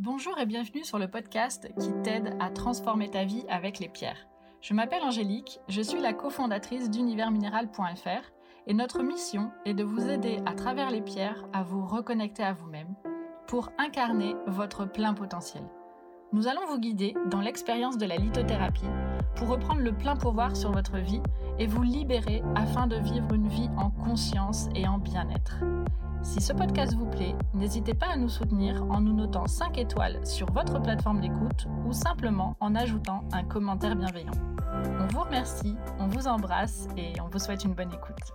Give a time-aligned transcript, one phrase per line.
[0.00, 4.28] Bonjour et bienvenue sur le podcast qui t'aide à transformer ta vie avec les pierres.
[4.60, 8.30] Je m'appelle Angélique, je suis la cofondatrice d'universminéral.fr
[8.68, 12.52] et notre mission est de vous aider à travers les pierres à vous reconnecter à
[12.52, 12.94] vous-même
[13.48, 15.64] pour incarner votre plein potentiel.
[16.32, 18.86] Nous allons vous guider dans l'expérience de la lithothérapie
[19.34, 21.22] pour reprendre le plein pouvoir sur votre vie
[21.58, 25.56] et vous libérer afin de vivre une vie en conscience et en bien-être.
[26.22, 30.26] Si ce podcast vous plaît, n'hésitez pas à nous soutenir en nous notant 5 étoiles
[30.26, 34.32] sur votre plateforme d'écoute ou simplement en ajoutant un commentaire bienveillant.
[35.00, 38.34] On vous remercie, on vous embrasse et on vous souhaite une bonne écoute.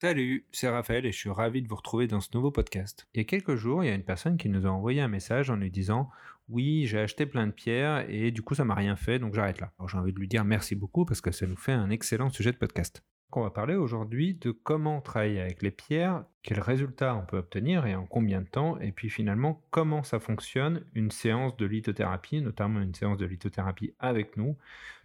[0.00, 3.08] Salut, c'est Raphaël et je suis ravi de vous retrouver dans ce nouveau podcast.
[3.14, 5.08] Il y a quelques jours, il y a une personne qui nous a envoyé un
[5.08, 6.08] message en nous disant
[6.48, 9.60] Oui, j'ai acheté plein de pierres et du coup ça m'a rien fait donc j'arrête
[9.60, 9.72] là.
[9.78, 12.30] Alors j'ai envie de lui dire merci beaucoup parce que ça nous fait un excellent
[12.30, 13.02] sujet de podcast.
[13.32, 17.86] On va parler aujourd'hui de comment travailler avec les pierres, quels résultats on peut obtenir
[17.86, 22.40] et en combien de temps, et puis finalement comment ça fonctionne une séance de lithothérapie,
[22.40, 24.56] notamment une séance de lithothérapie avec nous,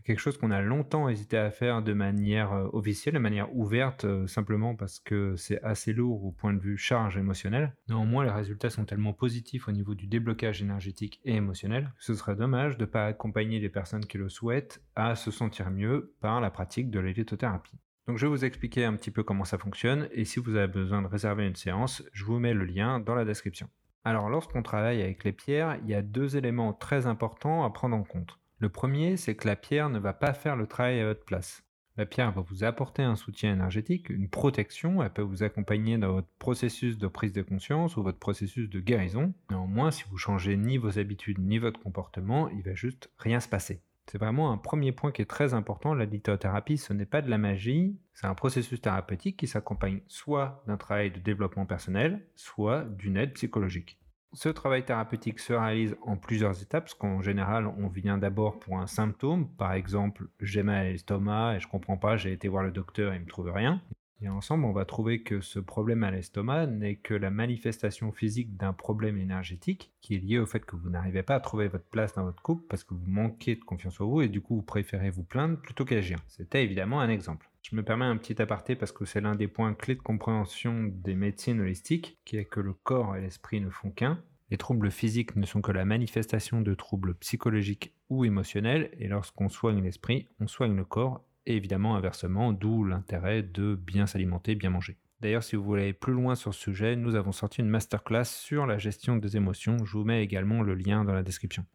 [0.04, 4.06] quelque chose qu'on a longtemps hésité à faire de manière euh, officielle, de manière ouverte,
[4.06, 7.76] euh, simplement parce que c'est assez lourd au point de vue charge émotionnelle.
[7.90, 12.16] Néanmoins, les résultats sont tellement positifs au niveau du déblocage énergétique et émotionnel que ce
[12.16, 16.16] serait dommage de ne pas accompagner les personnes qui le souhaitent à se sentir mieux
[16.20, 17.78] par la pratique de la lithothérapie.
[18.08, 20.68] Donc je vais vous expliquer un petit peu comment ça fonctionne et si vous avez
[20.68, 23.70] besoin de réserver une séance, je vous mets le lien dans la description.
[24.04, 27.96] Alors lorsqu'on travaille avec les pierres, il y a deux éléments très importants à prendre
[27.96, 28.40] en compte.
[28.60, 31.64] Le premier, c'est que la pierre ne va pas faire le travail à votre place.
[31.96, 36.12] La pierre va vous apporter un soutien énergétique, une protection, elle peut vous accompagner dans
[36.12, 39.34] votre processus de prise de conscience ou votre processus de guérison.
[39.52, 43.48] Néanmoins, si vous changez ni vos habitudes ni votre comportement, il va juste rien se
[43.48, 43.82] passer.
[44.06, 45.94] C'est vraiment un premier point qui est très important.
[45.94, 50.64] La lithothérapie, ce n'est pas de la magie, c'est un processus thérapeutique qui s'accompagne soit
[50.68, 54.00] d'un travail de développement personnel, soit d'une aide psychologique.
[54.34, 58.80] Ce travail thérapeutique se réalise en plusieurs étapes, parce qu'en général, on vient d'abord pour
[58.80, 59.48] un symptôme.
[59.58, 63.14] Par exemple, j'ai mal à l'estomac et je comprends pas, j'ai été voir le docteur
[63.14, 63.82] et il me trouve rien.
[64.24, 68.56] Et ensemble, on va trouver que ce problème à l'estomac n'est que la manifestation physique
[68.56, 71.84] d'un problème énergétique qui est lié au fait que vous n'arrivez pas à trouver votre
[71.84, 74.56] place dans votre couple parce que vous manquez de confiance en vous et du coup
[74.56, 76.20] vous préférez vous plaindre plutôt qu'agir.
[76.30, 77.50] C'était évidemment un exemple.
[77.64, 80.90] Je me permets un petit aparté parce que c'est l'un des points clés de compréhension
[80.90, 84.24] des médecines holistiques, qui est que le corps et l'esprit ne font qu'un.
[84.52, 89.50] Les troubles physiques ne sont que la manifestation de troubles psychologiques ou émotionnels, et lorsqu'on
[89.50, 94.70] soigne l'esprit, on soigne le corps et évidemment inversement, d'où l'intérêt de bien s'alimenter, bien
[94.70, 94.98] manger.
[95.22, 98.26] D'ailleurs, si vous voulez aller plus loin sur ce sujet, nous avons sorti une masterclass
[98.26, 99.78] sur la gestion des émotions.
[99.86, 101.66] Je vous mets également le lien dans la description.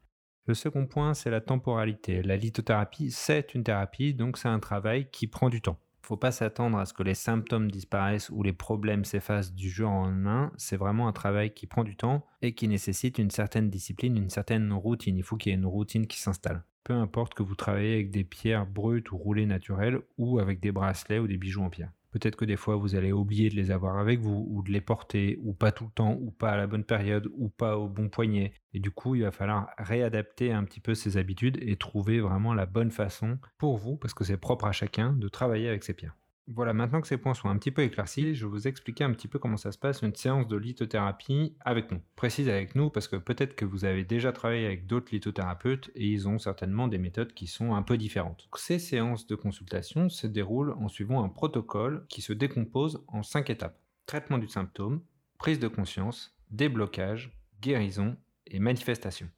[0.46, 2.22] Le second point, c'est la temporalité.
[2.22, 5.78] La lithothérapie, c'est une thérapie, donc c'est un travail qui prend du temps.
[5.80, 9.52] Il ne faut pas s'attendre à ce que les symptômes disparaissent ou les problèmes s'effacent
[9.52, 10.52] du jour au lendemain.
[10.56, 14.30] C'est vraiment un travail qui prend du temps et qui nécessite une certaine discipline, une
[14.30, 15.18] certaine routine.
[15.18, 18.10] Il faut qu'il y ait une routine qui s'installe peu importe que vous travaillez avec
[18.10, 21.92] des pierres brutes ou roulées naturelles ou avec des bracelets ou des bijoux en pierre.
[22.12, 24.80] Peut-être que des fois vous allez oublier de les avoir avec vous ou de les
[24.80, 27.90] porter ou pas tout le temps ou pas à la bonne période ou pas au
[27.90, 28.54] bon poignet.
[28.72, 32.54] Et du coup, il va falloir réadapter un petit peu ses habitudes et trouver vraiment
[32.54, 35.92] la bonne façon pour vous, parce que c'est propre à chacun, de travailler avec ces
[35.92, 36.16] pierres.
[36.50, 39.12] Voilà, maintenant que ces points sont un petit peu éclaircis, je vais vous expliquer un
[39.12, 42.00] petit peu comment ça se passe une séance de lithothérapie avec nous.
[42.16, 46.06] Précise avec nous parce que peut-être que vous avez déjà travaillé avec d'autres lithothérapeutes et
[46.06, 48.48] ils ont certainement des méthodes qui sont un peu différentes.
[48.56, 53.50] Ces séances de consultation se déroulent en suivant un protocole qui se décompose en cinq
[53.50, 53.78] étapes.
[54.06, 55.02] Traitement du symptôme,
[55.36, 57.30] prise de conscience, déblocage,
[57.60, 58.16] guérison
[58.46, 59.28] et manifestation.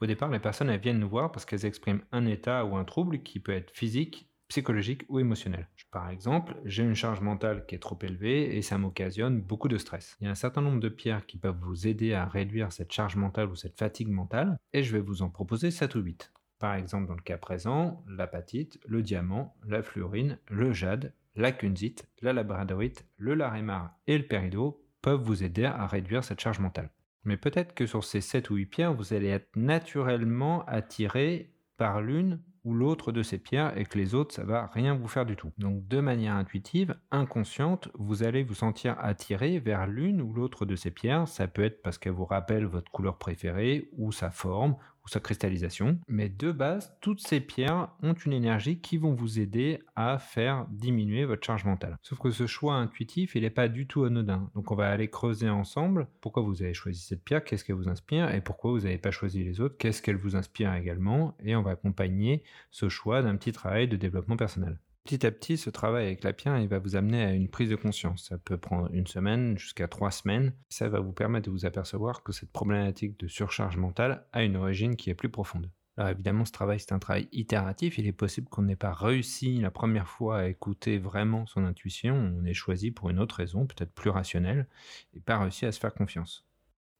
[0.00, 3.24] Au départ, les personnes viennent nous voir parce qu'elles expriment un état ou un trouble
[3.24, 5.68] qui peut être physique, psychologique ou émotionnel.
[5.90, 9.78] Par exemple, j'ai une charge mentale qui est trop élevée et ça m'occasionne beaucoup de
[9.78, 10.16] stress.
[10.20, 12.92] Il y a un certain nombre de pierres qui peuvent vous aider à réduire cette
[12.92, 16.32] charge mentale ou cette fatigue mentale et je vais vous en proposer 7 ou 8.
[16.58, 22.08] Par exemple, dans le cas présent, l'apatite, le diamant, la fluorine, le jade, la kunzite,
[22.22, 26.90] la labradorite, le larémar et le péridot peuvent vous aider à réduire cette charge mentale.
[27.24, 32.00] Mais peut-être que sur ces 7 ou 8 pierres, vous allez être naturellement attiré par
[32.00, 35.26] l'une ou l'autre de ces pierres et que les autres, ça va rien vous faire
[35.26, 35.52] du tout.
[35.58, 40.76] Donc de manière intuitive, inconsciente, vous allez vous sentir attiré vers l'une ou l'autre de
[40.76, 41.28] ces pierres.
[41.28, 45.20] Ça peut être parce qu'elle vous rappelle votre couleur préférée ou sa forme ou sa
[45.20, 45.98] cristallisation.
[46.08, 50.66] Mais de base, toutes ces pierres ont une énergie qui vont vous aider à faire
[50.70, 51.98] diminuer votre charge mentale.
[52.02, 54.50] Sauf que ce choix intuitif, il n'est pas du tout anodin.
[54.54, 57.88] Donc on va aller creuser ensemble pourquoi vous avez choisi cette pierre, qu'est-ce qu'elle vous
[57.88, 58.34] inspire?
[58.34, 61.36] Et pourquoi vous n'avez pas choisi les autres, qu'est-ce qu'elle vous inspire également?
[61.44, 64.78] Et on va accompagner ce choix d'un petit travail de développement personnel.
[65.04, 67.68] Petit à petit, ce travail avec la pierre, il va vous amener à une prise
[67.68, 68.28] de conscience.
[68.30, 70.54] Ça peut prendre une semaine jusqu'à trois semaines.
[70.70, 74.56] Ça va vous permettre de vous apercevoir que cette problématique de surcharge mentale a une
[74.56, 75.70] origine qui est plus profonde.
[75.98, 77.98] Alors évidemment, ce travail, c'est un travail itératif.
[77.98, 82.14] Il est possible qu'on n'ait pas réussi la première fois à écouter vraiment son intuition.
[82.14, 84.66] On ait choisi pour une autre raison, peut-être plus rationnelle,
[85.12, 86.46] et pas réussi à se faire confiance.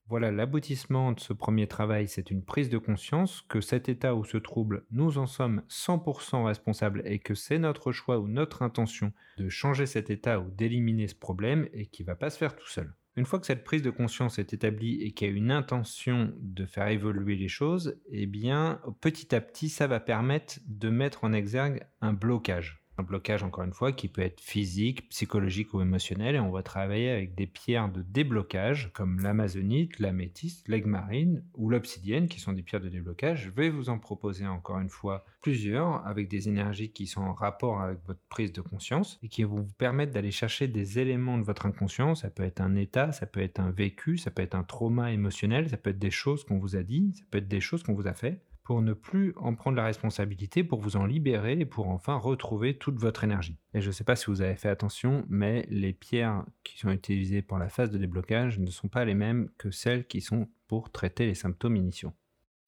[0.09, 4.23] Voilà, l'aboutissement de ce premier travail, c'est une prise de conscience que cet état ou
[4.25, 9.12] ce trouble, nous en sommes 100% responsables et que c'est notre choix ou notre intention
[9.39, 12.55] de changer cet état ou d'éliminer ce problème et qui ne va pas se faire
[12.55, 12.95] tout seul.
[13.17, 16.35] Une fois que cette prise de conscience est établie et qu'il y a une intention
[16.39, 21.25] de faire évoluer les choses, eh bien, petit à petit, ça va permettre de mettre
[21.25, 22.84] en exergue un blocage.
[22.96, 26.37] Un blocage, encore une fois, qui peut être physique, psychologique ou émotionnel.
[26.37, 31.69] Et on va travailler avec des pierres de déblocage, comme l'amazonite, l'améthyste, l'aigle marine ou
[31.69, 33.44] l'obsidienne, qui sont des pierres de déblocage.
[33.44, 37.35] Je vais vous en proposer encore une fois plusieurs, avec des énergies qui sont en
[37.35, 41.37] rapport avec votre prise de conscience et qui vont vous permettre d'aller chercher des éléments
[41.37, 42.14] de votre inconscient.
[42.14, 45.12] Ça peut être un état, ça peut être un vécu, ça peut être un trauma
[45.12, 47.82] émotionnel, ça peut être des choses qu'on vous a dit, ça peut être des choses
[47.82, 51.52] qu'on vous a fait pour ne plus en prendre la responsabilité, pour vous en libérer
[51.52, 53.58] et pour enfin retrouver toute votre énergie.
[53.75, 56.90] Et je ne sais pas si vous avez fait attention, mais les pierres qui sont
[56.90, 60.49] utilisées pour la phase de déblocage ne sont pas les mêmes que celles qui sont
[60.66, 62.14] pour traiter les symptômes initiaux.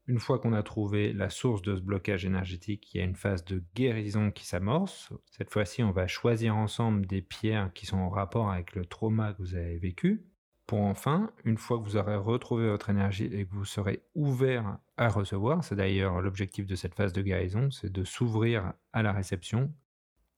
[0.07, 3.17] Une fois qu'on a trouvé la source de ce blocage énergétique, il y a une
[3.17, 5.13] phase de guérison qui s'amorce.
[5.33, 9.33] Cette fois-ci, on va choisir ensemble des pierres qui sont en rapport avec le trauma
[9.33, 10.25] que vous avez vécu
[10.67, 14.79] pour enfin, une fois que vous aurez retrouvé votre énergie et que vous serez ouvert
[14.97, 19.13] à recevoir, c'est d'ailleurs l'objectif de cette phase de guérison, c'est de s'ouvrir à la
[19.13, 19.73] réception,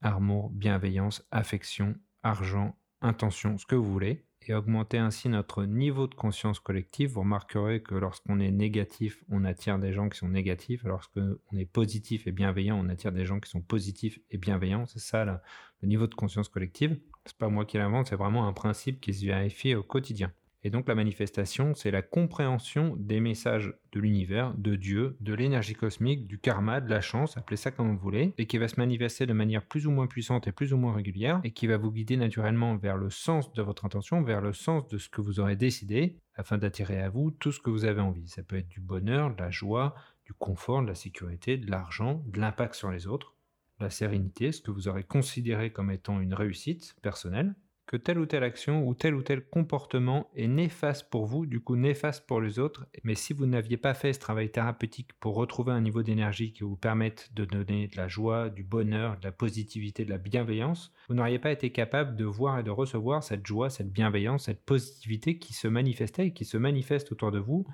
[0.02, 6.14] amour, bienveillance, affection, argent, intention, ce que vous voulez, et augmenter ainsi notre niveau de
[6.14, 7.12] conscience collective.
[7.12, 11.70] Vous remarquerez que lorsqu'on est négatif, on attire des gens qui sont négatifs, lorsqu'on est
[11.70, 14.86] positif et bienveillant, on attire des gens qui sont positifs et bienveillants.
[14.86, 16.98] C'est ça le niveau de conscience collective.
[17.28, 20.32] C'est pas moi qui l'invente, c'est vraiment un principe qui se vérifie au quotidien.
[20.64, 25.74] Et donc la manifestation, c'est la compréhension des messages de l'univers, de Dieu, de l'énergie
[25.74, 28.80] cosmique, du karma, de la chance, appelez ça comme vous voulez, et qui va se
[28.80, 31.76] manifester de manière plus ou moins puissante et plus ou moins régulière, et qui va
[31.76, 35.20] vous guider naturellement vers le sens de votre intention, vers le sens de ce que
[35.20, 38.28] vous aurez décidé, afin d'attirer à vous tout ce que vous avez envie.
[38.28, 39.94] Ça peut être du bonheur, de la joie,
[40.26, 43.34] du confort, de la sécurité, de l'argent, de l'impact sur les autres,
[43.80, 47.54] la sérénité, ce que vous aurez considéré comme étant une réussite personnelle,
[47.88, 51.60] que telle ou telle action ou tel ou tel comportement est néfaste pour vous, du
[51.60, 55.34] coup néfaste pour les autres, mais si vous n'aviez pas fait ce travail thérapeutique pour
[55.34, 59.24] retrouver un niveau d'énergie qui vous permette de donner de la joie, du bonheur, de
[59.24, 63.22] la positivité, de la bienveillance, vous n'auriez pas été capable de voir et de recevoir
[63.22, 67.38] cette joie, cette bienveillance, cette positivité qui se manifestait et qui se manifeste autour de
[67.38, 67.66] vous.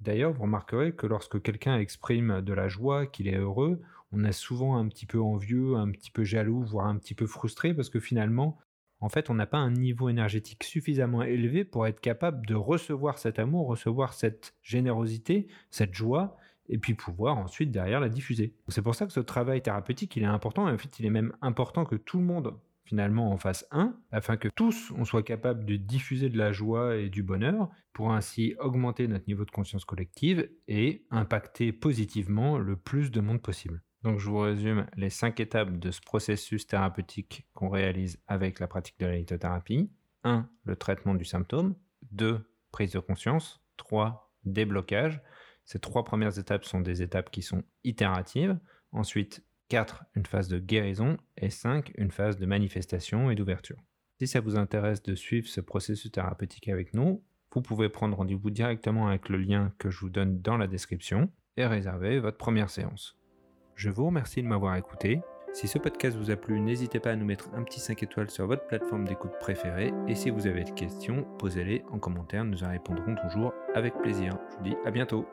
[0.00, 3.80] D'ailleurs, vous remarquerez que lorsque quelqu'un exprime de la joie, qu'il est heureux,
[4.12, 7.26] on est souvent un petit peu envieux, un petit peu jaloux, voire un petit peu
[7.26, 8.58] frustré parce que finalement,
[9.00, 13.18] en fait, on n'a pas un niveau énergétique suffisamment élevé pour être capable de recevoir
[13.18, 16.36] cet amour, recevoir cette générosité, cette joie,
[16.68, 18.54] et puis pouvoir ensuite derrière la diffuser.
[18.68, 21.10] C'est pour ça que ce travail thérapeutique, il est important, et en fait, il est
[21.10, 22.54] même important que tout le monde
[22.88, 26.96] finalement en fasse un, afin que tous on soit capable de diffuser de la joie
[26.96, 32.76] et du bonheur, pour ainsi augmenter notre niveau de conscience collective et impacter positivement le
[32.76, 33.82] plus de monde possible.
[34.02, 38.68] Donc, je vous résume les cinq étapes de ce processus thérapeutique qu'on réalise avec la
[38.68, 39.90] pratique de la lithothérapie.
[40.24, 40.48] 1.
[40.64, 41.74] Le traitement du symptôme.
[42.12, 42.40] 2.
[42.70, 43.60] Prise de conscience.
[43.76, 44.32] 3.
[44.44, 45.20] Déblocage.
[45.64, 48.58] Ces trois premières étapes sont des étapes qui sont itératives.
[48.92, 50.04] Ensuite, 4.
[50.14, 51.16] Une phase de guérison.
[51.36, 51.92] Et 5.
[51.96, 53.78] Une phase de manifestation et d'ouverture.
[54.18, 57.22] Si ça vous intéresse de suivre ce processus thérapeutique avec nous,
[57.54, 61.30] vous pouvez prendre rendez-vous directement avec le lien que je vous donne dans la description
[61.56, 63.16] et réserver votre première séance.
[63.74, 65.20] Je vous remercie de m'avoir écouté.
[65.52, 68.30] Si ce podcast vous a plu, n'hésitez pas à nous mettre un petit 5 étoiles
[68.30, 69.92] sur votre plateforme d'écoute préférée.
[70.08, 74.36] Et si vous avez des questions, posez-les en commentaire, nous y répondrons toujours avec plaisir.
[74.50, 75.26] Je vous dis à bientôt.